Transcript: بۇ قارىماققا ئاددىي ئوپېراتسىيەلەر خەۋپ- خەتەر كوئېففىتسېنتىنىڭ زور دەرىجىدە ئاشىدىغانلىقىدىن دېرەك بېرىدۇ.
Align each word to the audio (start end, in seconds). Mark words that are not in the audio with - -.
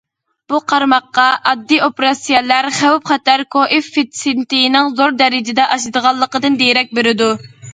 بۇ 0.51 0.59
قارىماققا 0.71 1.25
ئاددىي 1.51 1.81
ئوپېراتسىيەلەر 1.87 2.69
خەۋپ- 2.79 3.11
خەتەر 3.11 3.45
كوئېففىتسېنتىنىڭ 3.57 4.91
زور 5.03 5.15
دەرىجىدە 5.21 5.69
ئاشىدىغانلىقىدىن 5.77 6.59
دېرەك 6.65 6.99
بېرىدۇ. 7.01 7.31